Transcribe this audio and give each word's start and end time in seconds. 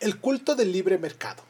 El 0.00 0.18
culto 0.18 0.54
del 0.54 0.72
libre 0.72 0.96
mercado. 0.96 1.42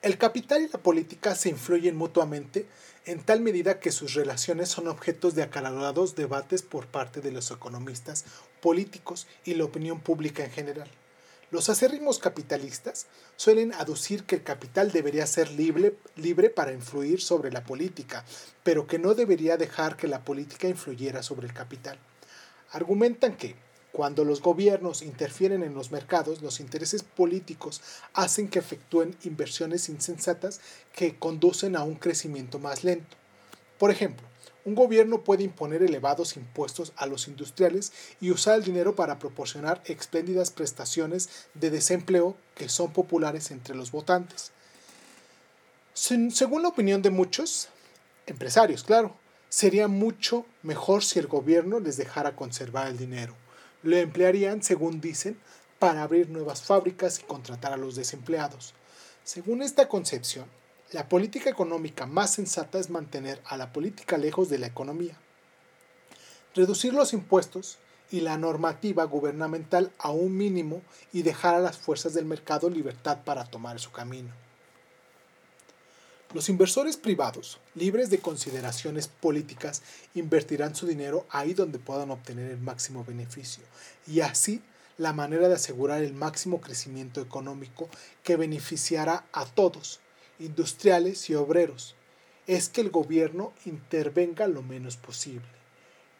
El 0.00 0.16
capital 0.16 0.62
y 0.62 0.68
la 0.68 0.78
política 0.78 1.34
se 1.34 1.50
influyen 1.50 1.96
mutuamente 1.96 2.66
en 3.04 3.22
tal 3.22 3.42
medida 3.42 3.78
que 3.78 3.92
sus 3.92 4.14
relaciones 4.14 4.70
son 4.70 4.88
objetos 4.88 5.34
de 5.34 5.42
acalorados 5.42 6.16
debates 6.16 6.62
por 6.62 6.86
parte 6.86 7.20
de 7.20 7.30
los 7.30 7.50
economistas, 7.50 8.24
políticos 8.62 9.26
y 9.44 9.52
la 9.52 9.64
opinión 9.64 10.00
pública 10.00 10.42
en 10.42 10.50
general. 10.50 10.90
Los 11.50 11.68
acérrimos 11.68 12.18
capitalistas 12.18 13.06
suelen 13.36 13.74
aducir 13.74 14.24
que 14.24 14.36
el 14.36 14.42
capital 14.42 14.90
debería 14.90 15.26
ser 15.26 15.50
libre, 15.50 15.94
libre 16.16 16.48
para 16.48 16.72
influir 16.72 17.20
sobre 17.20 17.52
la 17.52 17.64
política, 17.64 18.24
pero 18.62 18.86
que 18.86 18.98
no 18.98 19.12
debería 19.12 19.58
dejar 19.58 19.98
que 19.98 20.08
la 20.08 20.24
política 20.24 20.68
influyera 20.68 21.22
sobre 21.22 21.48
el 21.48 21.52
capital. 21.52 21.98
Argumentan 22.70 23.36
que, 23.36 23.56
cuando 23.92 24.24
los 24.24 24.40
gobiernos 24.40 25.02
interfieren 25.02 25.62
en 25.62 25.74
los 25.74 25.92
mercados, 25.92 26.40
los 26.40 26.60
intereses 26.60 27.02
políticos 27.02 27.82
hacen 28.14 28.48
que 28.48 28.58
efectúen 28.58 29.14
inversiones 29.22 29.90
insensatas 29.90 30.60
que 30.94 31.18
conducen 31.18 31.76
a 31.76 31.84
un 31.84 31.96
crecimiento 31.96 32.58
más 32.58 32.84
lento. 32.84 33.16
Por 33.78 33.90
ejemplo, 33.90 34.26
un 34.64 34.74
gobierno 34.74 35.22
puede 35.22 35.42
imponer 35.42 35.82
elevados 35.82 36.36
impuestos 36.36 36.92
a 36.96 37.04
los 37.04 37.28
industriales 37.28 37.92
y 38.20 38.30
usar 38.30 38.56
el 38.56 38.64
dinero 38.64 38.94
para 38.96 39.18
proporcionar 39.18 39.82
espléndidas 39.84 40.50
prestaciones 40.50 41.28
de 41.52 41.68
desempleo 41.70 42.36
que 42.54 42.70
son 42.70 42.92
populares 42.92 43.50
entre 43.50 43.74
los 43.74 43.90
votantes. 43.90 44.52
Según 45.92 46.62
la 46.62 46.68
opinión 46.68 47.02
de 47.02 47.10
muchos, 47.10 47.68
empresarios, 48.26 48.84
claro, 48.84 49.14
sería 49.50 49.88
mucho 49.88 50.46
mejor 50.62 51.04
si 51.04 51.18
el 51.18 51.26
gobierno 51.26 51.78
les 51.78 51.98
dejara 51.98 52.36
conservar 52.36 52.86
el 52.86 52.96
dinero 52.96 53.41
lo 53.82 53.96
emplearían, 53.96 54.62
según 54.62 55.00
dicen, 55.00 55.38
para 55.78 56.02
abrir 56.02 56.30
nuevas 56.30 56.62
fábricas 56.62 57.18
y 57.18 57.24
contratar 57.24 57.72
a 57.72 57.76
los 57.76 57.96
desempleados. 57.96 58.74
Según 59.24 59.62
esta 59.62 59.88
concepción, 59.88 60.46
la 60.92 61.08
política 61.08 61.50
económica 61.50 62.06
más 62.06 62.34
sensata 62.34 62.78
es 62.78 62.90
mantener 62.90 63.40
a 63.46 63.56
la 63.56 63.72
política 63.72 64.18
lejos 64.18 64.48
de 64.48 64.58
la 64.58 64.66
economía, 64.66 65.16
reducir 66.54 66.92
los 66.92 67.12
impuestos 67.12 67.78
y 68.10 68.20
la 68.20 68.36
normativa 68.36 69.04
gubernamental 69.04 69.90
a 69.98 70.10
un 70.10 70.36
mínimo 70.36 70.82
y 71.12 71.22
dejar 71.22 71.54
a 71.54 71.60
las 71.60 71.78
fuerzas 71.78 72.12
del 72.14 72.26
mercado 72.26 72.68
libertad 72.68 73.18
para 73.24 73.44
tomar 73.44 73.80
su 73.80 73.90
camino. 73.90 74.30
Los 76.34 76.48
inversores 76.48 76.96
privados, 76.96 77.60
libres 77.74 78.08
de 78.08 78.18
consideraciones 78.18 79.06
políticas, 79.06 79.82
invertirán 80.14 80.74
su 80.74 80.86
dinero 80.86 81.26
ahí 81.28 81.52
donde 81.52 81.78
puedan 81.78 82.10
obtener 82.10 82.50
el 82.50 82.58
máximo 82.58 83.04
beneficio, 83.04 83.62
y 84.06 84.20
así 84.20 84.62
la 84.96 85.12
manera 85.12 85.48
de 85.48 85.56
asegurar 85.56 86.02
el 86.02 86.14
máximo 86.14 86.62
crecimiento 86.62 87.20
económico 87.20 87.90
que 88.22 88.36
beneficiará 88.36 89.26
a 89.32 89.44
todos, 89.44 90.00
industriales 90.38 91.28
y 91.28 91.34
obreros, 91.34 91.96
es 92.46 92.70
que 92.70 92.80
el 92.80 92.88
gobierno 92.88 93.52
intervenga 93.66 94.46
lo 94.46 94.62
menos 94.62 94.96
posible. 94.96 95.44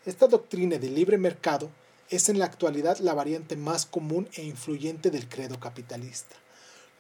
Esta 0.05 0.27
doctrina 0.27 0.77
de 0.77 0.91
libre 0.91 1.17
mercado 1.17 1.71
es 2.11 2.29
en 2.29 2.39
la 2.39 2.45
actualidad 2.45 2.99
la 2.99 3.15
variante 3.15 3.57
más 3.57 3.87
común 3.87 4.29
e 4.35 4.43
influyente 4.43 5.11
del 5.11 5.27
credo 5.27 5.59
capitalista. 5.59 6.37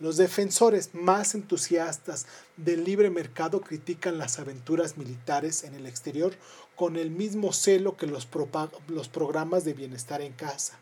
Los 0.02 0.16
defensores 0.16 0.94
más 0.94 1.36
entusiastas 1.36 2.26
del 2.56 2.82
libre 2.82 3.08
mercado 3.08 3.60
critican 3.60 4.18
las 4.18 4.40
aventuras 4.40 4.98
militares 4.98 5.62
en 5.62 5.76
el 5.76 5.86
exterior 5.86 6.34
con 6.74 6.96
el 6.96 7.12
mismo 7.12 7.52
celo 7.52 7.96
que 7.96 8.08
los, 8.08 8.26
programas 8.26 9.64
de 9.64 9.74
bienestar 9.74 10.20
en 10.20 10.32
casa. 10.32 10.76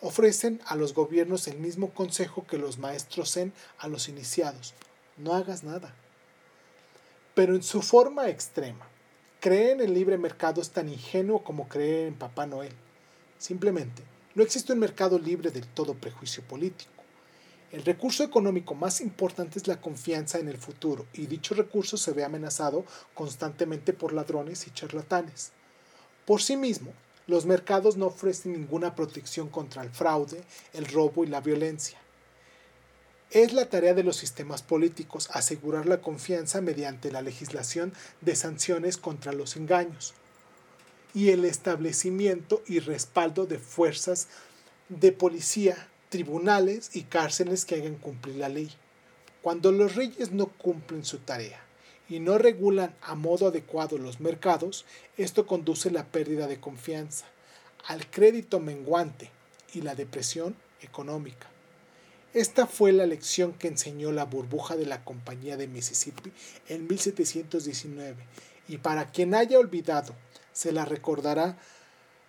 Ofrecen 0.00 0.60
a 0.66 0.74
los 0.74 0.92
gobiernos 0.92 1.46
el 1.46 1.60
mismo 1.60 1.94
consejo 1.94 2.48
que 2.48 2.58
los 2.58 2.78
maestros 2.78 3.34
zen 3.34 3.52
a 3.78 3.86
los 3.86 4.08
iniciados. 4.08 4.74
No 5.18 5.34
hagas 5.34 5.62
nada. 5.62 5.94
Pero 7.36 7.54
en 7.54 7.62
su 7.62 7.80
forma 7.80 8.28
extrema, 8.28 8.88
creer 9.38 9.74
en 9.74 9.82
el 9.82 9.94
libre 9.94 10.18
mercado 10.18 10.60
es 10.60 10.70
tan 10.70 10.88
ingenuo 10.88 11.44
como 11.44 11.68
creer 11.68 12.08
en 12.08 12.14
Papá 12.14 12.44
Noel. 12.44 12.72
Simplemente, 13.38 14.02
no 14.34 14.42
existe 14.42 14.72
un 14.72 14.80
mercado 14.80 15.16
libre 15.16 15.52
del 15.52 15.68
todo 15.68 15.94
prejuicio 15.94 16.42
político. 16.42 16.97
El 17.70 17.84
recurso 17.84 18.24
económico 18.24 18.74
más 18.74 19.02
importante 19.02 19.58
es 19.58 19.66
la 19.66 19.80
confianza 19.80 20.38
en 20.38 20.48
el 20.48 20.56
futuro 20.56 21.06
y 21.12 21.26
dicho 21.26 21.54
recurso 21.54 21.98
se 21.98 22.12
ve 22.12 22.24
amenazado 22.24 22.86
constantemente 23.12 23.92
por 23.92 24.14
ladrones 24.14 24.66
y 24.66 24.70
charlatanes. 24.70 25.52
Por 26.24 26.40
sí 26.40 26.56
mismo, 26.56 26.92
los 27.26 27.44
mercados 27.44 27.98
no 27.98 28.06
ofrecen 28.06 28.52
ninguna 28.52 28.94
protección 28.94 29.50
contra 29.50 29.82
el 29.82 29.90
fraude, 29.90 30.42
el 30.72 30.86
robo 30.86 31.24
y 31.24 31.26
la 31.26 31.42
violencia. 31.42 31.98
Es 33.30 33.52
la 33.52 33.68
tarea 33.68 33.92
de 33.92 34.02
los 34.02 34.16
sistemas 34.16 34.62
políticos 34.62 35.28
asegurar 35.34 35.84
la 35.84 36.00
confianza 36.00 36.62
mediante 36.62 37.12
la 37.12 37.20
legislación 37.20 37.92
de 38.22 38.34
sanciones 38.34 38.96
contra 38.96 39.34
los 39.34 39.56
engaños 39.56 40.14
y 41.12 41.28
el 41.28 41.44
establecimiento 41.44 42.62
y 42.66 42.78
respaldo 42.78 43.44
de 43.44 43.58
fuerzas 43.58 44.28
de 44.88 45.12
policía 45.12 45.88
tribunales 46.08 46.94
y 46.94 47.02
cárceles 47.02 47.64
que 47.64 47.76
hagan 47.76 47.96
cumplir 47.96 48.36
la 48.36 48.48
ley. 48.48 48.70
Cuando 49.42 49.72
los 49.72 49.94
reyes 49.94 50.32
no 50.32 50.46
cumplen 50.46 51.04
su 51.04 51.18
tarea 51.18 51.60
y 52.08 52.20
no 52.20 52.38
regulan 52.38 52.94
a 53.02 53.14
modo 53.14 53.48
adecuado 53.48 53.98
los 53.98 54.20
mercados, 54.20 54.84
esto 55.16 55.46
conduce 55.46 55.90
a 55.90 55.92
la 55.92 56.06
pérdida 56.06 56.46
de 56.46 56.60
confianza, 56.60 57.26
al 57.86 58.10
crédito 58.10 58.60
menguante 58.60 59.30
y 59.72 59.82
la 59.82 59.94
depresión 59.94 60.56
económica. 60.80 61.48
Esta 62.34 62.66
fue 62.66 62.92
la 62.92 63.06
lección 63.06 63.52
que 63.52 63.68
enseñó 63.68 64.12
la 64.12 64.24
burbuja 64.24 64.76
de 64.76 64.86
la 64.86 65.02
Compañía 65.02 65.56
de 65.56 65.66
Mississippi 65.66 66.30
en 66.68 66.86
1719 66.86 68.16
y 68.68 68.78
para 68.78 69.10
quien 69.10 69.34
haya 69.34 69.58
olvidado, 69.58 70.14
se 70.52 70.72
la 70.72 70.84
recordará 70.84 71.56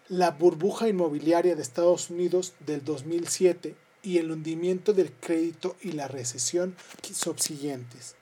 la 0.09 0.31
burbuja 0.31 0.89
inmobiliaria 0.89 1.55
de 1.55 1.61
Estados 1.61 2.09
Unidos 2.09 2.53
del 2.65 2.83
2007 2.83 3.75
y 4.01 4.17
el 4.17 4.31
hundimiento 4.31 4.93
del 4.93 5.11
crédito 5.11 5.75
y 5.81 5.91
la 5.91 6.07
recesión 6.07 6.75
subsiguientes. 7.03 8.15